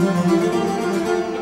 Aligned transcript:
Música 0.00 1.41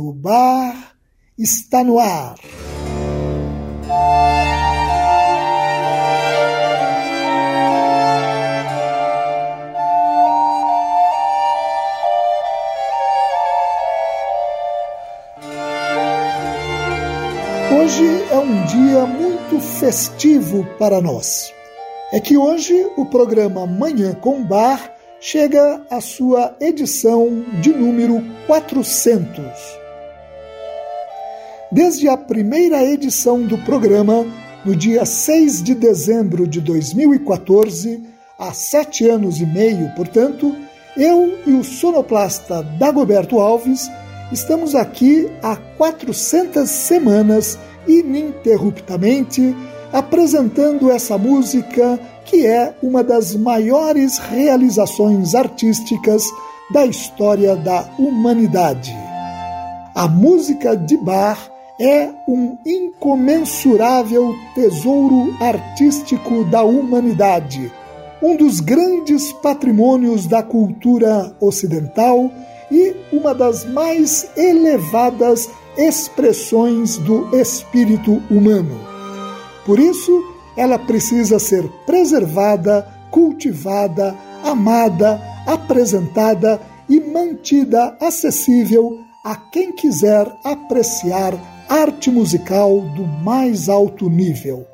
Bar 0.23 0.93
está 1.35 1.83
no 1.83 1.97
ar. 1.97 2.35
Hoje 17.71 18.05
é 18.29 18.37
um 18.37 18.65
dia 18.67 19.07
muito 19.07 19.59
festivo 19.59 20.63
para 20.77 21.01
nós. 21.01 21.51
É 22.13 22.19
que 22.19 22.37
hoje 22.37 22.75
o 22.95 23.07
programa 23.07 23.65
Manhã 23.65 24.13
com 24.13 24.43
Bar 24.43 24.95
chega 25.19 25.83
à 25.89 25.99
sua 25.99 26.55
edição 26.59 27.43
de 27.59 27.71
número 27.71 28.21
400. 28.45 29.80
Desde 31.71 32.09
a 32.09 32.17
primeira 32.17 32.83
edição 32.83 33.43
do 33.43 33.57
programa, 33.59 34.25
no 34.65 34.75
dia 34.75 35.05
6 35.05 35.63
de 35.63 35.73
dezembro 35.73 36.45
de 36.45 36.59
2014, 36.59 38.03
há 38.37 38.51
sete 38.51 39.07
anos 39.07 39.39
e 39.39 39.45
meio, 39.45 39.89
portanto, 39.95 40.53
eu 40.97 41.39
e 41.47 41.53
o 41.53 41.63
sonoplasta 41.63 42.61
Dagoberto 42.77 43.39
Alves 43.39 43.89
estamos 44.33 44.75
aqui 44.75 45.31
há 45.41 45.55
400 45.55 46.69
semanas 46.69 47.57
ininterruptamente 47.87 49.55
apresentando 49.93 50.91
essa 50.91 51.17
música 51.17 51.97
que 52.25 52.45
é 52.45 52.75
uma 52.83 53.01
das 53.01 53.33
maiores 53.33 54.17
realizações 54.17 55.35
artísticas 55.35 56.25
da 56.73 56.85
história 56.85 57.55
da 57.55 57.89
humanidade. 57.97 58.93
A 59.95 60.07
música 60.07 60.75
de 60.75 60.97
Bach 60.97 61.50
é 61.81 62.13
um 62.27 62.59
incomensurável 62.63 64.35
tesouro 64.53 65.35
artístico 65.41 66.43
da 66.45 66.61
humanidade, 66.61 67.71
um 68.21 68.37
dos 68.37 68.59
grandes 68.59 69.31
patrimônios 69.31 70.27
da 70.27 70.43
cultura 70.43 71.35
ocidental 71.41 72.29
e 72.69 72.95
uma 73.11 73.33
das 73.33 73.65
mais 73.65 74.29
elevadas 74.37 75.49
expressões 75.75 76.97
do 76.97 77.35
espírito 77.35 78.21
humano. 78.29 78.79
Por 79.65 79.79
isso, 79.79 80.23
ela 80.55 80.77
precisa 80.77 81.39
ser 81.39 81.67
preservada, 81.87 82.87
cultivada, 83.09 84.15
amada, 84.43 85.19
apresentada 85.47 86.61
e 86.87 86.99
mantida 86.99 87.97
acessível 87.99 88.99
a 89.23 89.35
quem 89.35 89.71
quiser 89.71 90.31
apreciar 90.43 91.33
arte 91.71 92.11
musical 92.11 92.81
do 92.81 93.07
mais 93.07 93.69
alto 93.69 94.09
nível. 94.09 94.67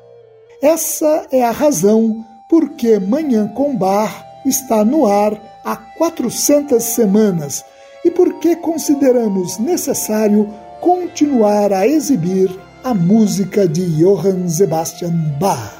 Essa 0.60 1.28
é 1.30 1.44
a 1.44 1.52
razão 1.52 2.24
por 2.50 2.70
que 2.70 2.98
Manhã 2.98 3.46
com 3.46 3.76
Bar 3.76 4.26
está 4.44 4.84
no 4.84 5.06
ar 5.06 5.40
há 5.64 5.76
400 5.76 6.82
semanas 6.82 7.64
e 8.04 8.10
por 8.10 8.40
que 8.40 8.56
consideramos 8.56 9.58
necessário 9.58 10.52
continuar 10.80 11.72
a 11.72 11.86
exibir 11.86 12.50
a 12.82 12.92
música 12.92 13.68
de 13.68 14.02
Johann 14.02 14.48
Sebastian 14.48 15.36
Bach. 15.38 15.78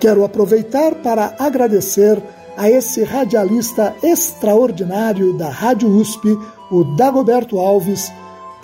Quero 0.00 0.24
aproveitar 0.24 0.94
para 0.96 1.34
agradecer 1.38 2.22
a 2.56 2.70
esse 2.70 3.04
radialista 3.04 3.94
extraordinário 4.02 5.36
da 5.36 5.50
Rádio 5.50 5.90
USP, 5.90 6.34
o 6.70 6.84
Dagoberto 6.96 7.58
Alves, 7.58 8.10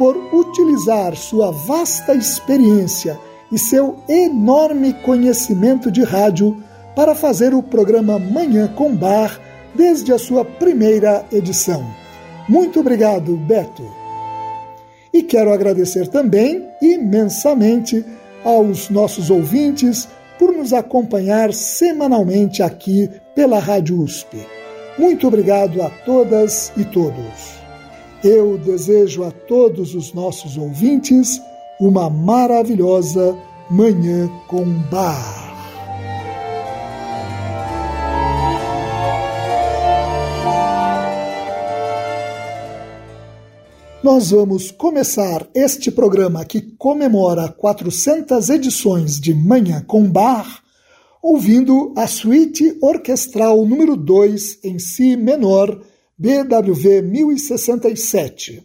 por 0.00 0.16
utilizar 0.33 1.15
sua 1.15 1.50
vasta 1.50 2.15
experiência 2.15 3.21
e 3.53 3.59
seu 3.59 3.99
enorme 4.09 4.94
conhecimento 4.94 5.91
de 5.91 6.03
rádio 6.03 6.56
para 6.97 7.15
fazer 7.15 7.53
o 7.53 7.62
programa 7.62 8.19
Manhã 8.19 8.66
com 8.66 8.97
Bar 8.97 9.39
desde 9.75 10.10
a 10.10 10.19
sua 10.19 10.43
primeira 10.43 11.27
edição. 11.31 11.84
Muito 12.49 12.81
obrigado, 12.81 13.37
Beto. 13.37 13.84
E 15.12 15.22
quero 15.22 15.53
agradecer 15.53 16.09
também 16.09 16.66
imensamente 16.81 18.03
aos 18.43 18.89
nossos 18.89 19.28
ouvintes 19.28 20.09
por 20.39 20.50
nos 20.50 20.72
acompanhar 20.72 21.53
semanalmente 21.53 22.62
aqui 22.62 23.10
pela 23.34 23.59
Rádio 23.59 24.00
USP. 24.00 24.39
Muito 24.99 25.28
obrigado 25.28 25.83
a 25.83 25.91
todas 25.91 26.72
e 26.75 26.87
todos. 26.87 27.59
Eu 28.22 28.58
desejo 28.58 29.25
a 29.25 29.31
todos 29.31 29.94
os 29.94 30.12
nossos 30.12 30.58
ouvintes 30.58 31.41
uma 31.81 32.10
maravilhosa 32.10 33.34
Manhã 33.70 34.31
com 34.47 34.62
Bar. 34.91 35.41
Nós 44.03 44.32
vamos 44.32 44.70
começar 44.70 45.48
este 45.54 45.91
programa 45.91 46.44
que 46.44 46.60
comemora 46.76 47.48
400 47.48 48.50
edições 48.50 49.19
de 49.19 49.32
Manhã 49.32 49.82
com 49.86 50.04
Bar, 50.06 50.62
ouvindo 51.22 51.94
a 51.97 52.06
suíte 52.06 52.76
orquestral 52.82 53.64
número 53.64 53.97
2 53.97 54.59
em 54.62 54.78
Si 54.78 55.16
menor, 55.16 55.80
BWV 56.20 57.00
1067. 57.00 58.62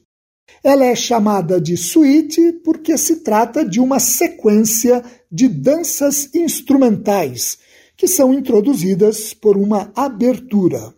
Ela 0.61 0.87
é 0.87 0.93
chamada 0.93 1.61
de 1.61 1.77
suíte 1.77 2.51
porque 2.65 2.97
se 2.97 3.21
trata 3.21 3.63
de 3.63 3.79
uma 3.79 3.97
sequência 3.97 5.01
de 5.31 5.47
danças 5.47 6.35
instrumentais 6.35 7.57
que 7.95 8.09
são 8.09 8.33
introduzidas 8.33 9.33
por 9.33 9.55
uma 9.55 9.89
abertura. 9.95 10.93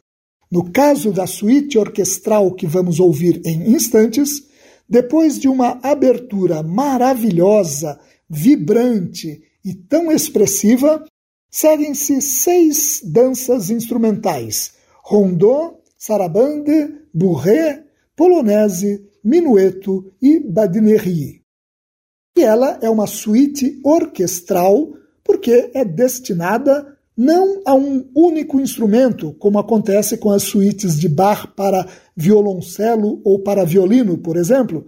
No 0.51 0.71
caso 0.71 1.11
da 1.11 1.27
suíte 1.27 1.77
orquestral 1.77 2.51
que 2.55 2.65
vamos 2.65 2.99
ouvir 2.99 3.39
em 3.45 3.75
instantes, 3.75 4.43
depois 4.89 5.37
de 5.37 5.47
uma 5.47 5.77
abertura 5.83 6.63
maravilhosa, 6.63 7.99
vibrante 8.27 9.43
e 9.63 9.75
tão 9.75 10.11
expressiva, 10.11 11.05
seguem-se 11.51 12.19
seis 12.19 12.99
danças 13.03 13.69
instrumentais: 13.69 14.71
rondô, 15.03 15.76
sarabande, 15.97 16.94
bourrée, 17.13 17.83
polonese, 18.15 19.09
minueto 19.23 20.13
e 20.21 20.39
badinerie. 20.39 21.41
E 22.38 22.44
ela 22.44 22.77
é 22.81 22.89
uma 22.89 23.07
suíte 23.07 23.79
orquestral 23.83 24.94
porque 25.23 25.71
é 25.73 25.83
destinada 25.83 26.97
não 27.17 27.61
a 27.65 27.73
um 27.73 28.07
único 28.15 28.59
instrumento, 28.59 29.33
como 29.39 29.57
acontece 29.57 30.17
com 30.17 30.29
as 30.29 30.44
suítes 30.44 30.99
de 30.99 31.09
Bach 31.09 31.47
para 31.55 31.88
violoncelo 32.15 33.19
ou 33.25 33.39
para 33.39 33.65
violino, 33.65 34.19
por 34.19 34.38
exemplo, 34.38 34.85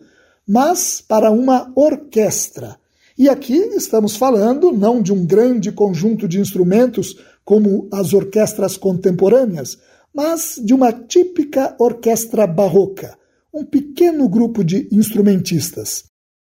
mas 0.47 1.01
para 1.01 1.31
uma 1.31 1.71
orquestra. 1.75 2.77
E 3.17 3.27
aqui 3.27 3.57
estamos 3.75 4.15
falando 4.15 4.71
não 4.71 5.01
de 5.01 5.11
um 5.11 5.25
grande 5.25 5.71
conjunto 5.71 6.27
de 6.27 6.39
instrumentos 6.39 7.17
como 7.44 7.89
as 7.91 8.13
orquestras 8.13 8.77
contemporâneas, 8.77 9.79
mas 10.13 10.59
de 10.63 10.73
uma 10.73 10.91
típica 10.91 11.75
orquestra 11.79 12.45
barroca, 12.47 13.17
um 13.53 13.65
pequeno 13.65 14.27
grupo 14.27 14.63
de 14.63 14.88
instrumentistas. 14.91 16.06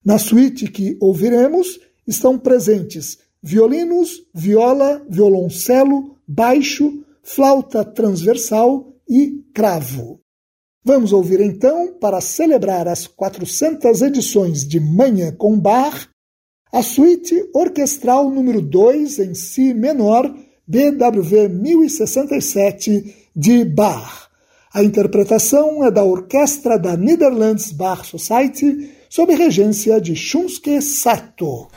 Na 0.03 0.17
suíte 0.17 0.67
que 0.67 0.97
ouviremos 1.01 1.79
estão 2.07 2.37
presentes 2.37 3.17
violinos, 3.41 4.23
viola, 4.33 5.05
violoncelo, 5.09 6.15
baixo, 6.27 7.03
flauta 7.21 7.83
transversal 7.83 8.93
e 9.09 9.43
cravo. 9.53 10.19
Vamos 10.83 11.11
ouvir 11.11 11.41
então, 11.41 11.93
para 11.99 12.21
celebrar 12.21 12.87
as 12.87 13.07
400 13.07 14.01
edições 14.03 14.67
de 14.67 14.79
Manhã 14.79 15.31
com 15.31 15.59
Bar, 15.59 16.09
a 16.71 16.83
suíte 16.83 17.49
orquestral 17.53 18.29
número 18.29 18.61
2 18.61 19.19
em 19.19 19.33
Si 19.33 19.73
menor, 19.73 20.31
BWV 20.67 21.47
1067 21.49 23.24
de 23.35 23.65
Bach. 23.65 24.29
A 24.73 24.83
interpretação 24.83 25.83
é 25.83 25.91
da 25.91 26.03
orquestra 26.03 26.77
da 26.77 26.95
Netherlands 26.95 27.71
Bach 27.71 28.05
Society, 28.05 28.91
sob 29.09 29.33
regência 29.35 29.99
de 29.99 30.15
Shunsuke 30.15 30.81
Sato. 30.81 31.67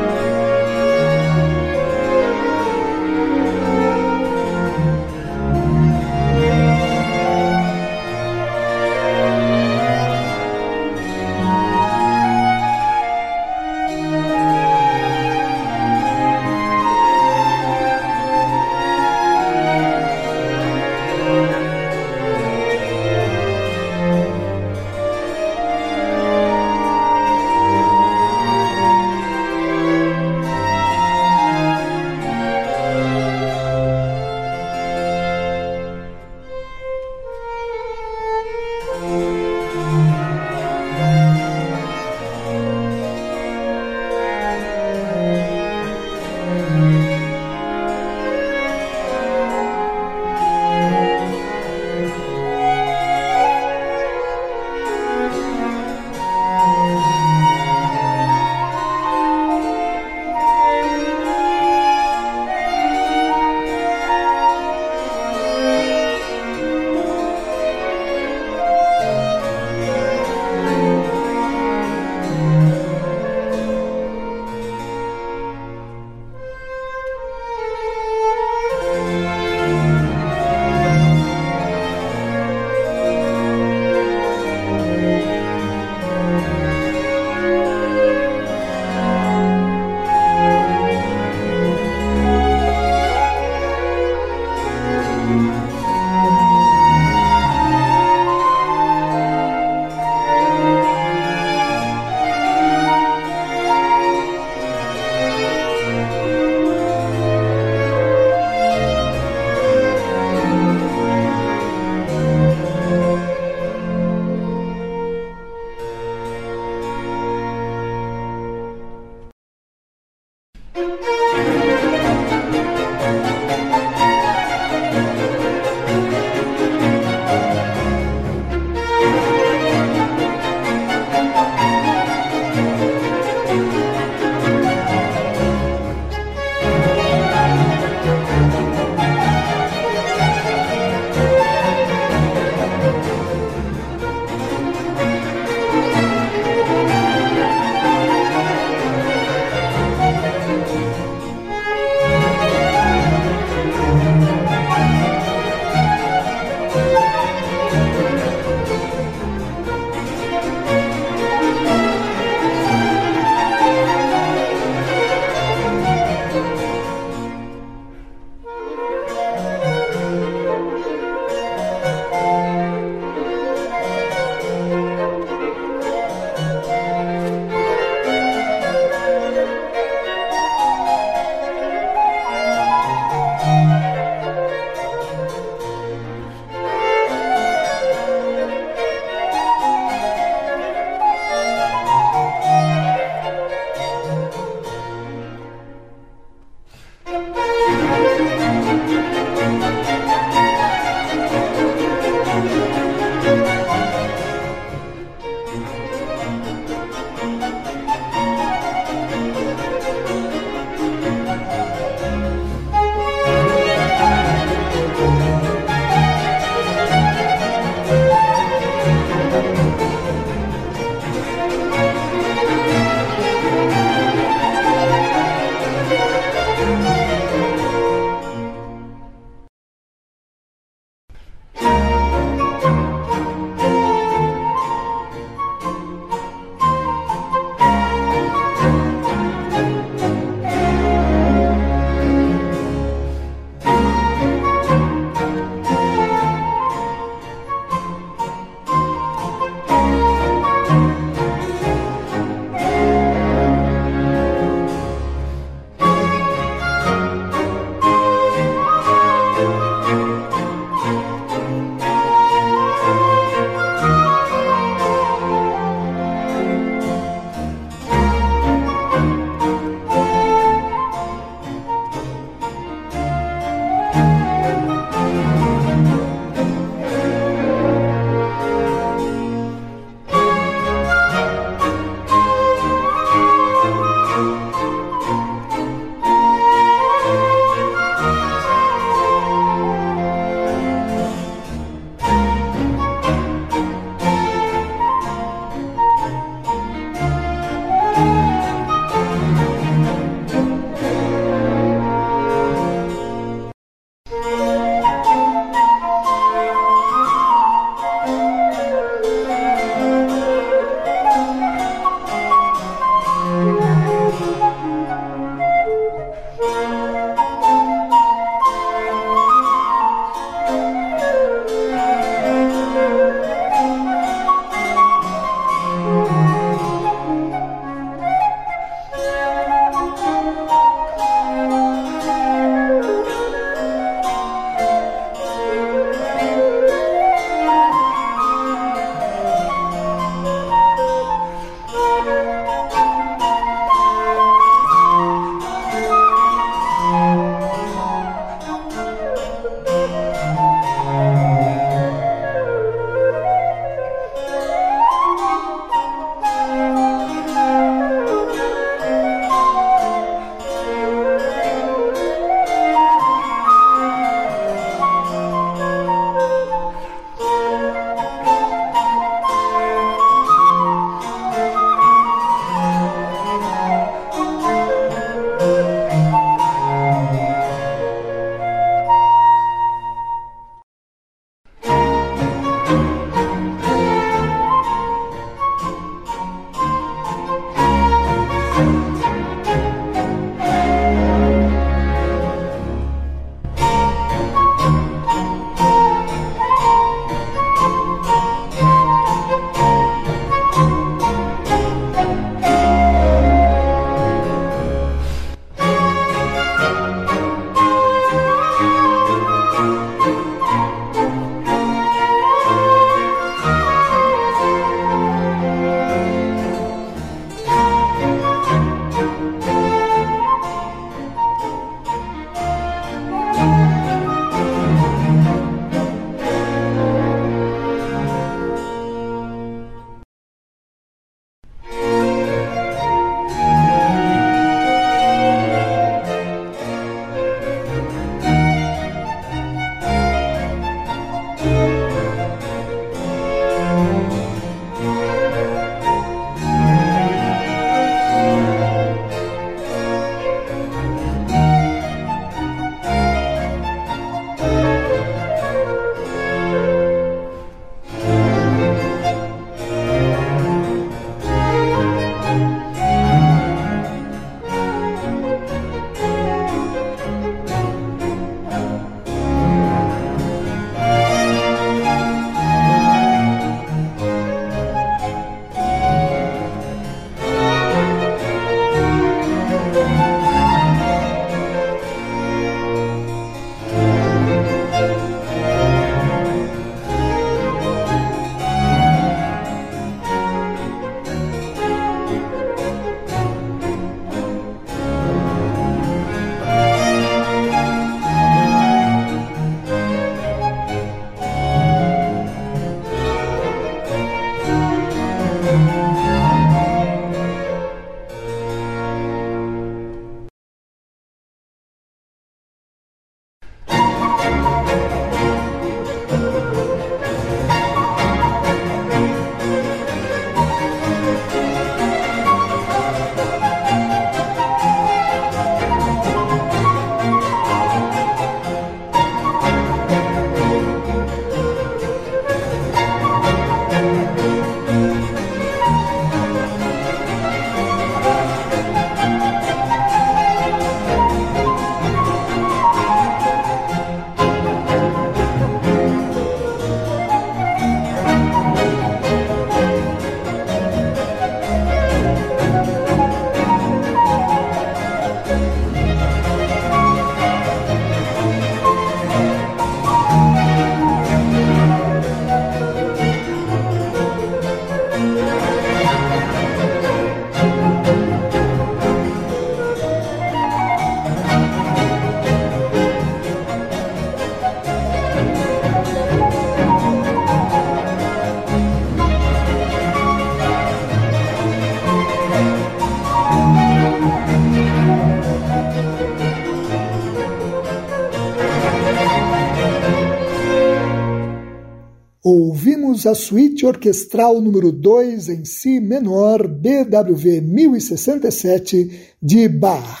Ouvimos 593.00 593.06
a 593.06 593.14
suíte 593.14 593.66
orquestral 593.66 594.40
número 594.40 594.72
2 594.72 595.28
em 595.28 595.44
Si 595.44 595.80
menor, 595.80 596.46
BWV 596.46 597.40
1067, 597.40 599.14
de 599.22 599.48
Bach. 599.48 600.00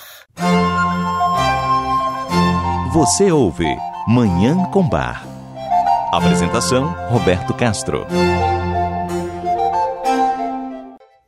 Você 2.92 3.30
ouve 3.30 3.66
Manhã 4.08 4.70
com 4.72 4.86
Bar. 4.86 5.26
Apresentação: 6.12 6.94
Roberto 7.10 7.54
Castro. 7.54 8.06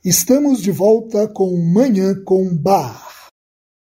Estamos 0.05 0.61
de 0.61 0.73
volta 0.73 1.29
com 1.29 1.57
Manhã 1.57 2.15
com 2.25 2.55
Bar. 2.55 3.09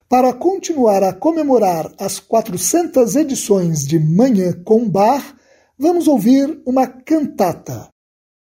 Para 0.09 0.33
continuar 0.33 1.01
a 1.01 1.13
comemorar 1.13 1.91
as 1.97 2.19
400 2.19 3.15
edições 3.15 3.88
de 3.88 3.97
Manhã 3.97 4.53
com 4.63 4.88
Bar, 4.88 5.36
vamos 5.77 6.07
ouvir 6.07 6.62
uma 6.65 6.88
cantata. 6.88 7.89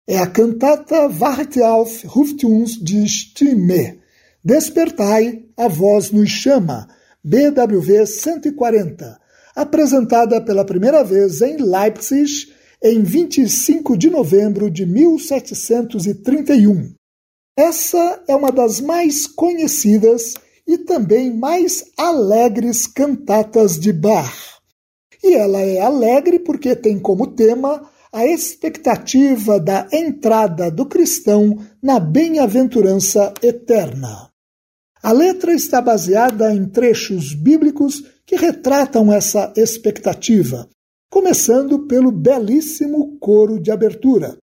É 0.06 0.18
a 0.18 0.26
cantata 0.26 1.08
Warte 1.08 1.62
auf, 1.62 2.06
ruft 2.06 2.44
uns 2.44 2.78
die 2.78 3.08
Stimme. 3.08 4.00
Despertai, 4.44 5.46
a 5.56 5.68
voz 5.68 6.10
nos 6.10 6.30
chama. 6.30 6.86
BWV 7.24 8.06
140, 8.06 9.18
apresentada 9.56 10.42
pela 10.42 10.62
primeira 10.62 11.02
vez 11.02 11.40
em 11.40 11.56
Leipzig 11.56 12.52
em 12.82 13.02
25 13.02 13.96
de 13.96 14.10
novembro 14.10 14.70
de 14.70 14.84
1731. 14.84 16.92
Essa 17.56 18.22
é 18.28 18.36
uma 18.36 18.52
das 18.52 18.78
mais 18.80 19.26
conhecidas 19.26 20.34
e 20.66 20.76
também 20.76 21.34
mais 21.34 21.82
alegres 21.96 22.86
cantatas 22.86 23.80
de 23.80 23.90
Bach. 23.90 24.53
E 25.24 25.34
ela 25.34 25.60
é 25.60 25.80
alegre 25.80 26.38
porque 26.38 26.76
tem 26.76 26.98
como 26.98 27.26
tema 27.26 27.90
a 28.12 28.26
expectativa 28.26 29.58
da 29.58 29.88
entrada 29.90 30.70
do 30.70 30.84
cristão 30.84 31.58
na 31.82 31.98
bem-aventurança 31.98 33.32
eterna. 33.42 34.28
A 35.02 35.10
letra 35.10 35.54
está 35.54 35.80
baseada 35.80 36.54
em 36.54 36.66
trechos 36.68 37.34
bíblicos 37.34 38.04
que 38.26 38.36
retratam 38.36 39.10
essa 39.10 39.52
expectativa, 39.56 40.68
começando 41.10 41.86
pelo 41.86 42.12
belíssimo 42.12 43.18
coro 43.18 43.58
de 43.58 43.70
abertura, 43.70 44.36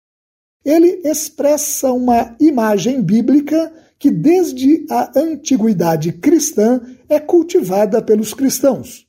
ele 0.63 1.02
expressa 1.04 1.91
uma 1.91 2.36
imagem 2.39 3.02
bíblica 3.02 3.74
que, 3.98 4.12
desde 4.12 4.86
a 4.89 5.12
antiguidade 5.20 6.13
cristã, 6.13 6.82
é 7.10 7.20
cultivada 7.20 8.02
pelos 8.02 8.34
cristãos. 8.34 9.08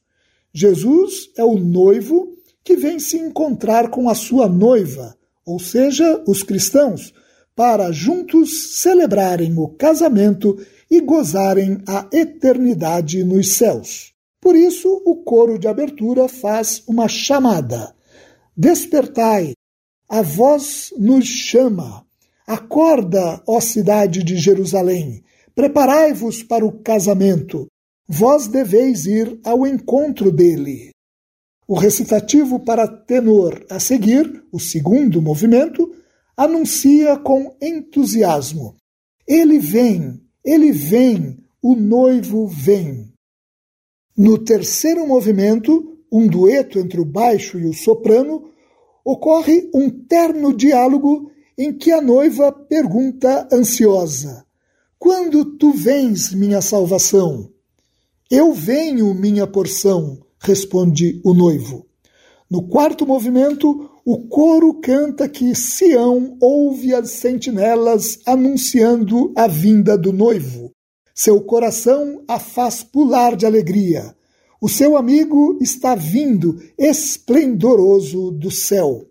Jesus 0.53 1.31
é 1.37 1.45
o 1.45 1.59
noivo 1.59 2.37
que 2.63 2.77
vem 2.77 2.99
se 2.99 3.17
encontrar 3.17 3.89
com 3.91 4.09
a 4.09 4.15
sua 4.15 4.49
noiva, 4.49 5.17
ou 5.45 5.59
seja, 5.59 6.23
os 6.27 6.43
cristãos, 6.43 7.13
para 7.55 7.91
juntos 7.91 8.75
celebrarem 8.75 9.59
o 9.59 9.69
casamento 9.69 10.57
e 10.91 11.01
gozarem 11.01 11.79
a 11.87 12.07
eternidade 12.13 13.25
nos 13.25 13.55
céus. 13.55 14.13
Por 14.41 14.57
isso, 14.57 15.03
o 15.05 15.17
coro 15.17 15.59
de 15.59 15.69
abertura 15.69 16.29
faz 16.29 16.83
uma 16.87 17.09
chamada: 17.09 17.95
Despertai, 18.57 19.53
a 20.09 20.21
voz 20.21 20.93
nos 20.99 21.27
chama. 21.27 22.05
Acorda, 22.47 23.41
ó 23.47 23.61
cidade 23.61 24.23
de 24.23 24.37
Jerusalém, 24.37 25.23
preparai-vos 25.55 26.43
para 26.43 26.67
o 26.67 26.73
casamento. 26.73 27.67
Vós 28.15 28.47
deveis 28.47 29.07
ir 29.07 29.41
ao 29.43 29.67
encontro 29.67 30.31
dele. 30.31 30.91
O 31.67 31.73
recitativo 31.73 32.61
para 32.61 32.87
tenor 32.87 33.65
a 33.71 33.81
seguir, 33.81 34.45
o 34.53 34.61
segundo 34.61 35.23
movimento, 35.23 35.91
anuncia 36.37 37.17
com 37.17 37.57
entusiasmo: 37.59 38.77
Ele 39.27 39.59
vem, 39.59 40.21
ele 40.45 40.73
vem, 40.73 41.39
o 41.63 41.75
noivo 41.75 42.47
vem. 42.47 43.15
No 44.15 44.37
terceiro 44.37 45.07
movimento, 45.07 45.97
um 46.13 46.27
dueto 46.27 46.79
entre 46.79 47.01
o 47.01 47.07
baixo 47.07 47.59
e 47.59 47.65
o 47.65 47.73
soprano, 47.73 48.45
ocorre 49.03 49.71
um 49.75 49.89
terno 49.89 50.55
diálogo 50.55 51.31
em 51.57 51.73
que 51.73 51.91
a 51.91 52.03
noiva 52.03 52.53
pergunta 52.53 53.49
ansiosa: 53.51 54.45
Quando 54.99 55.57
tu 55.57 55.73
vens, 55.73 56.35
minha 56.35 56.61
salvação? 56.61 57.51
Eu 58.35 58.55
venho, 58.55 59.13
minha 59.13 59.47
porção, 59.47 60.19
responde 60.41 61.21
o 61.23 61.35
noivo. 61.35 61.85
No 62.51 62.63
quarto 62.67 63.07
movimento, 63.07 63.91
o 64.07 64.27
coro 64.27 64.73
canta 64.81 65.29
que 65.29 65.55
Sião 65.55 66.39
ouve 66.41 66.95
as 66.95 67.11
sentinelas 67.11 68.21
anunciando 68.25 69.35
a 69.37 69.47
vinda 69.47 69.99
do 69.99 70.15
noivo. 70.15 70.73
Seu 71.15 71.43
coração 71.43 72.25
a 72.27 72.39
faz 72.39 72.83
pular 72.83 73.37
de 73.37 73.45
alegria. 73.45 74.17
O 74.63 74.67
seu 74.67 74.97
amigo 74.97 75.59
está 75.61 75.95
vindo, 75.95 76.59
esplendoroso 76.79 78.31
do 78.31 78.51
céu. 78.51 79.07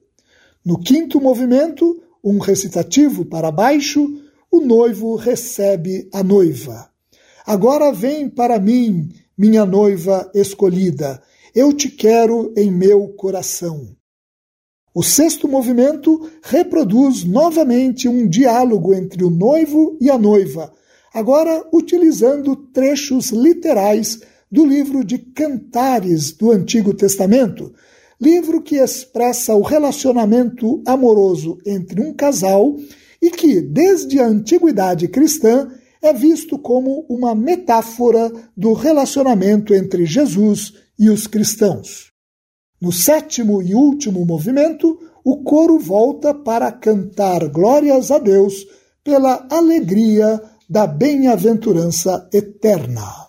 No 0.65 0.79
quinto 0.79 1.21
movimento, 1.21 2.01
um 2.23 2.39
recitativo 2.39 3.23
para 3.23 3.51
baixo, 3.51 4.19
o 4.49 4.59
noivo 4.61 5.15
recebe 5.15 6.09
a 6.11 6.23
noiva. 6.23 6.90
Agora 7.51 7.91
vem 7.91 8.29
para 8.29 8.57
mim, 8.61 9.09
minha 9.37 9.65
noiva 9.65 10.31
escolhida, 10.33 11.21
eu 11.53 11.73
te 11.73 11.89
quero 11.89 12.53
em 12.55 12.71
meu 12.71 13.09
coração. 13.09 13.89
O 14.95 15.03
sexto 15.03 15.49
movimento 15.49 16.29
reproduz 16.41 17.25
novamente 17.25 18.07
um 18.07 18.25
diálogo 18.25 18.93
entre 18.93 19.25
o 19.25 19.29
noivo 19.29 19.97
e 19.99 20.09
a 20.09 20.17
noiva, 20.17 20.71
agora 21.13 21.61
utilizando 21.73 22.55
trechos 22.55 23.31
literais 23.31 24.21
do 24.49 24.65
livro 24.65 25.03
de 25.03 25.17
Cantares 25.17 26.31
do 26.31 26.51
Antigo 26.51 26.93
Testamento, 26.93 27.73
livro 28.17 28.61
que 28.61 28.77
expressa 28.77 29.53
o 29.55 29.61
relacionamento 29.61 30.81
amoroso 30.87 31.57
entre 31.65 31.99
um 31.99 32.13
casal 32.13 32.77
e 33.21 33.29
que, 33.29 33.59
desde 33.59 34.21
a 34.21 34.25
antiguidade 34.25 35.09
cristã, 35.09 35.69
é 36.01 36.13
visto 36.13 36.57
como 36.57 37.05
uma 37.07 37.35
metáfora 37.35 38.31
do 38.57 38.73
relacionamento 38.73 39.73
entre 39.73 40.05
Jesus 40.05 40.73
e 40.97 41.09
os 41.09 41.27
cristãos. 41.27 42.11
No 42.81 42.91
sétimo 42.91 43.61
e 43.61 43.75
último 43.75 44.25
movimento, 44.25 44.97
o 45.23 45.43
coro 45.43 45.77
volta 45.77 46.33
para 46.33 46.71
cantar 46.71 47.47
glórias 47.49 48.09
a 48.09 48.17
Deus 48.17 48.65
pela 49.03 49.47
alegria 49.51 50.41
da 50.67 50.87
bem-aventurança 50.87 52.27
eterna. 52.33 53.27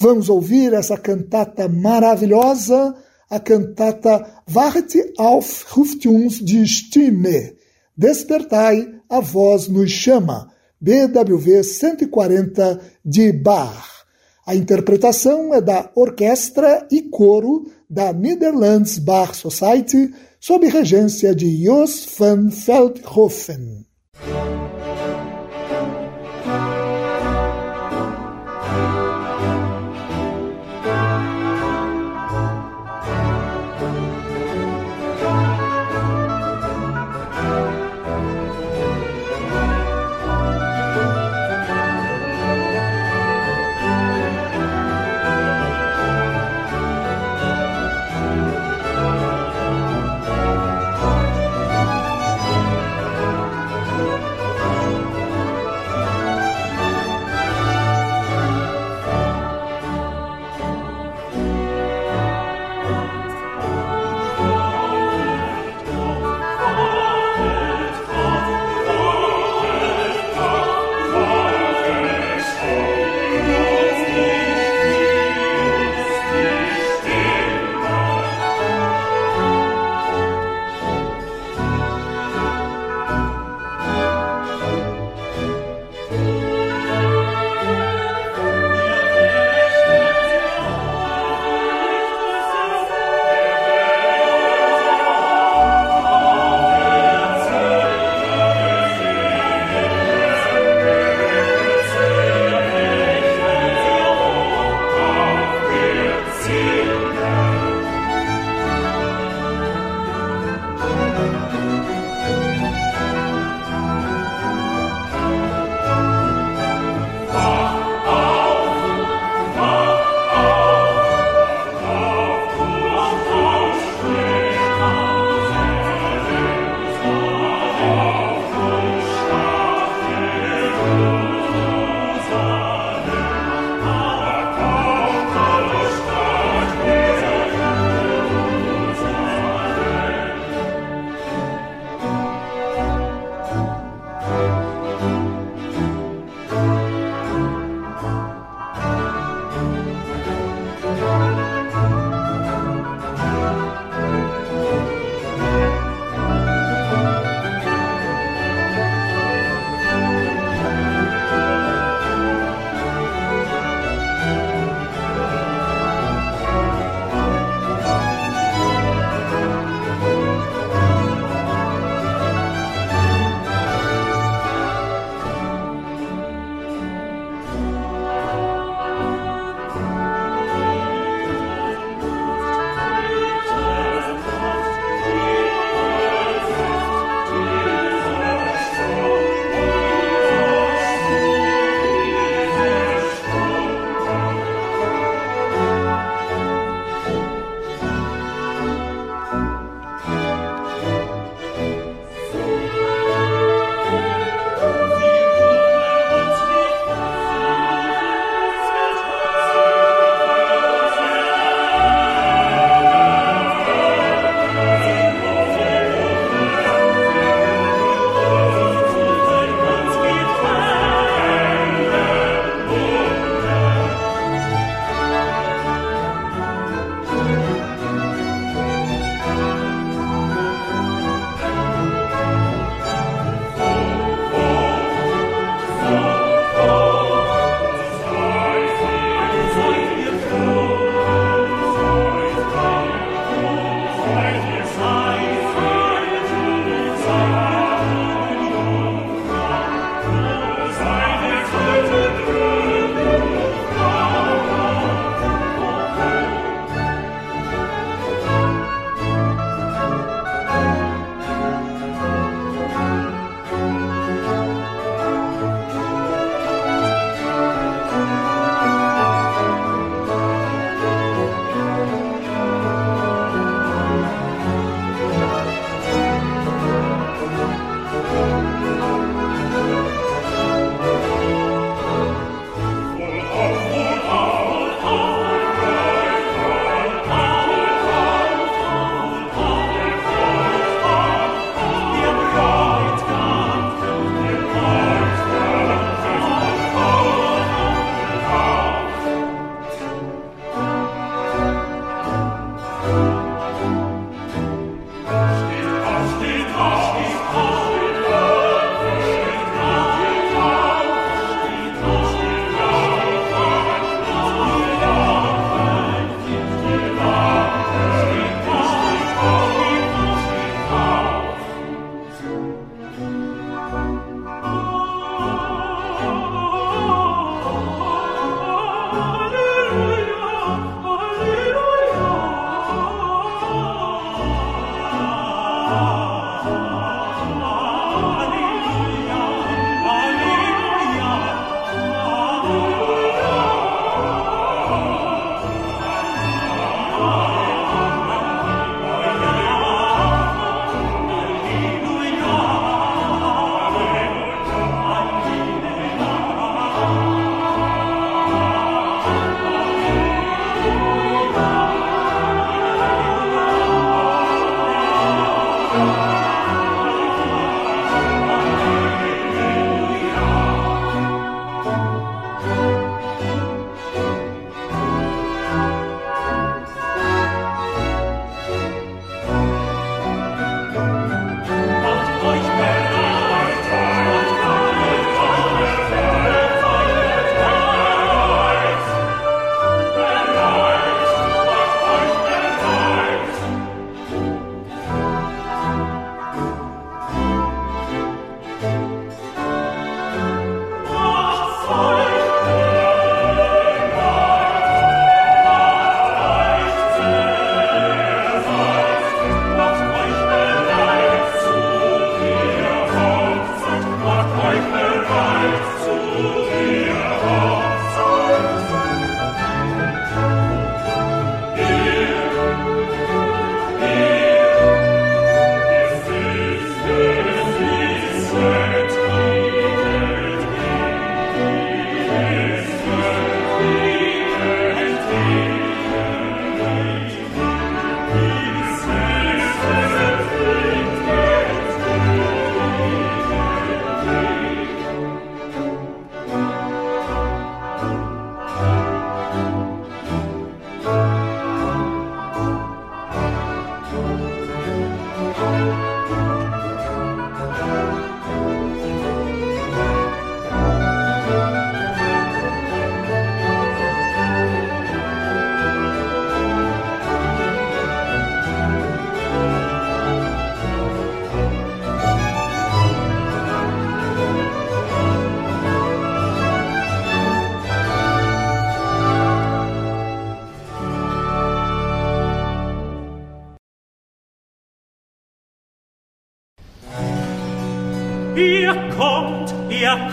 Vamos 0.00 0.28
ouvir 0.28 0.72
essa 0.72 0.96
cantata 0.96 1.68
maravilhosa, 1.68 2.94
a 3.28 3.40
cantata 3.40 4.42
Warte 4.48 5.12
auf, 5.18 5.76
ruft 5.76 6.06
die 6.42 6.66
Stimme. 6.66 7.56
Despertai, 7.96 9.00
a 9.08 9.20
voz 9.20 9.68
nos 9.68 9.90
chama. 9.90 10.52
BWV 10.86 11.64
140 11.64 12.80
de 13.04 13.32
Bach. 13.32 14.04
A 14.46 14.54
interpretação 14.54 15.52
é 15.52 15.60
da 15.60 15.90
orquestra 15.96 16.86
e 16.92 17.02
coro 17.02 17.66
da 17.90 18.12
Netherlands 18.12 18.96
Bach 18.96 19.34
Society, 19.34 20.14
sob 20.38 20.68
regência 20.68 21.34
de 21.34 21.64
Jos 21.64 22.06
van 22.16 22.50
Veldhoven. 22.50 23.84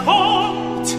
Kommt, 0.05 0.97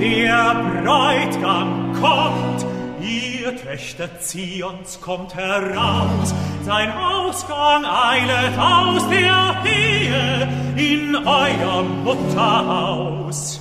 der 0.00 0.54
Bräutigam 0.54 1.92
kommt, 2.00 2.66
ihr 3.00 3.56
Töchter 3.56 4.08
Zions 4.20 5.00
kommt 5.00 5.34
heraus, 5.34 6.34
sein 6.64 6.92
Ausgang 6.92 7.84
eilet 7.84 8.58
aus 8.58 9.08
der 9.08 9.56
Ehe 9.64 10.48
in 10.76 11.16
euer 11.16 11.82
Mutterhaus. 12.04 13.60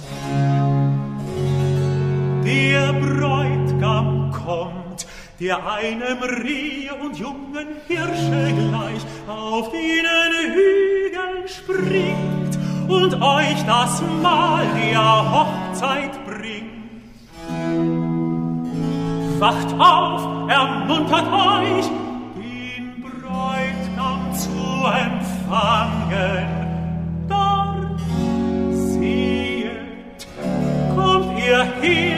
Der 2.43 2.93
Bräutigam 2.93 4.32
kommt, 4.32 5.07
der 5.39 5.57
einem 5.67 6.21
Rehe 6.21 6.93
und 7.03 7.17
jungen 7.17 7.67
Hirsche 7.88 8.53
gleich 8.53 9.01
auf 9.28 9.71
den 9.71 10.05
Hügeln 10.53 11.47
springt 11.47 12.54
und 12.88 13.21
euch 13.21 13.65
das 13.65 14.01
Mahl 14.21 14.65
der 14.75 15.31
Hochzeit 15.31 16.11
bringt. 16.25 16.75
Wacht 19.39 19.73
auf, 19.79 20.49
ermuntert 20.49 21.27
euch, 21.31 21.86
den 22.36 23.01
Bräutigam 23.01 24.33
zu 24.33 24.49
empfangen. 24.86 26.47
Dort, 27.27 27.99
sehet, 28.71 30.27
kommt 30.95 31.39
ihr 31.39 31.63
hergegangen. 31.81 32.14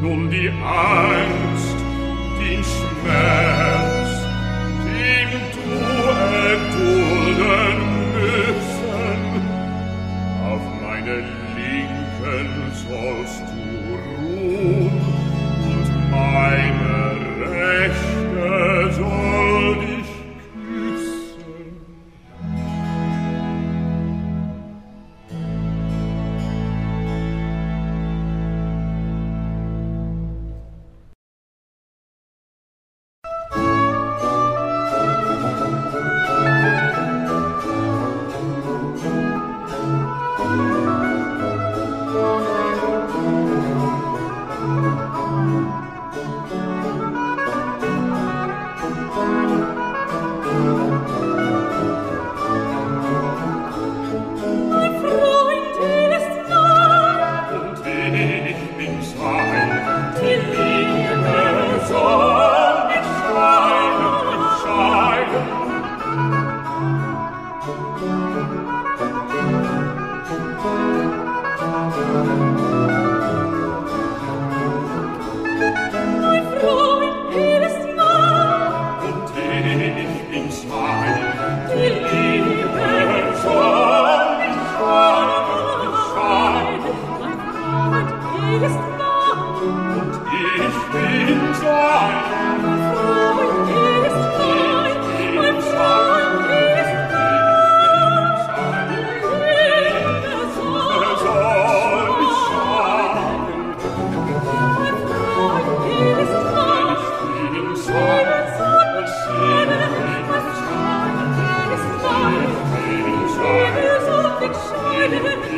nun 0.00 0.30
die 0.30 0.48
Angst, 0.48 1.76
den 2.38 2.62
Schmerz, 2.62 4.10
den 4.84 5.28
du 5.54 5.70
erdulden 6.46 7.78
müssen. 8.14 9.20
Auf 10.50 10.64
meine 10.82 11.16
Linken 11.56 12.48
sollst 12.86 13.42
du 13.50 13.62
ruhen 14.20 15.00
und 15.66 15.88
meine 16.10 16.96
Rechte 17.50 18.92
soll 18.94 19.47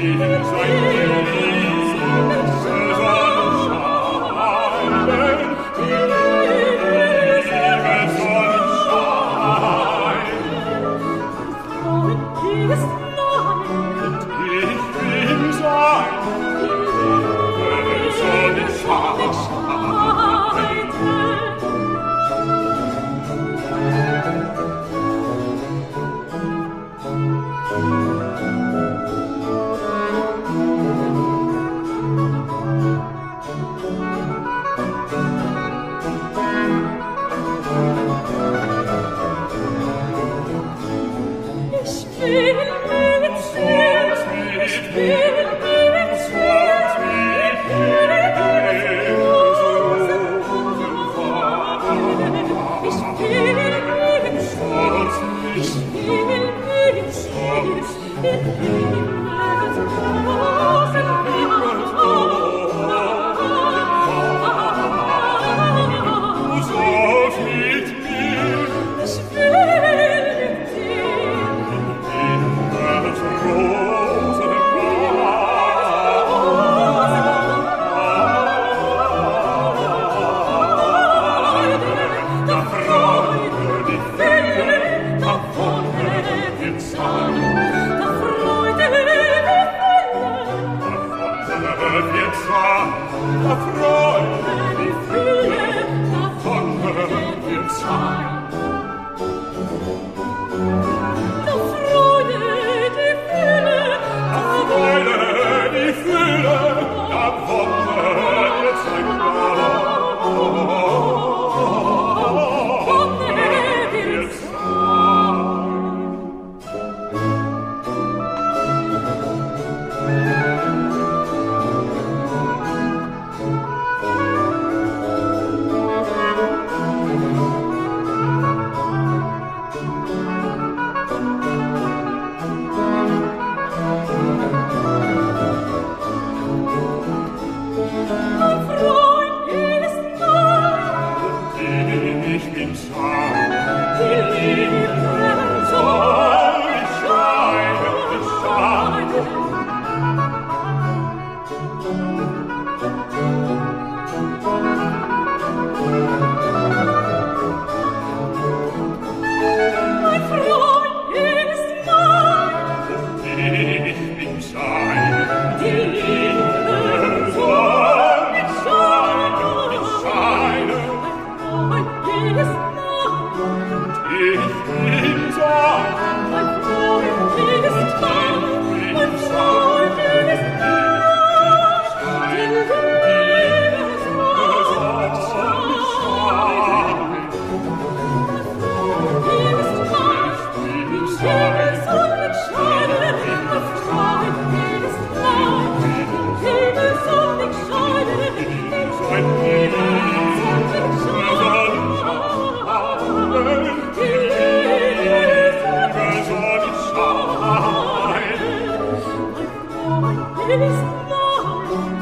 Deus, 0.00 1.69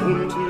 und 0.09 0.48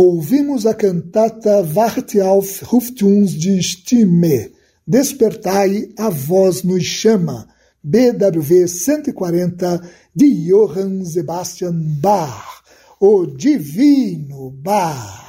ouvimos 0.00 0.64
a 0.64 0.74
cantata 0.74 1.60
Warte 1.74 2.20
auf, 2.20 2.62
ruft 2.62 3.04
uns 3.04 3.32
die 3.32 3.60
Stimme, 3.60 4.52
Despertai, 4.86 5.88
a 5.98 6.08
voz 6.08 6.62
nos 6.62 6.84
chama, 6.84 7.48
BWV 7.82 8.68
140 8.68 9.82
de 10.14 10.46
Johann 10.46 11.04
Sebastian 11.04 11.74
Bach, 12.00 12.62
o 13.00 13.26
Divino 13.26 14.52
Bach. 14.52 15.26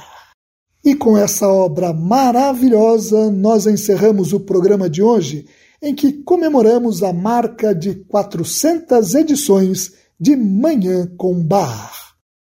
E 0.84 0.94
com 0.94 1.18
essa 1.18 1.48
obra 1.48 1.92
maravilhosa, 1.92 3.28
nós 3.28 3.66
encerramos 3.66 4.32
o 4.32 4.38
programa 4.38 4.88
de 4.88 5.02
hoje, 5.02 5.46
em 5.82 5.96
que 5.96 6.12
comemoramos 6.12 7.02
a 7.02 7.12
marca 7.12 7.74
de 7.74 7.96
400 8.04 9.16
edições 9.16 9.94
de 10.18 10.36
Manhã 10.36 11.10
com 11.16 11.42
Bar. 11.42 12.09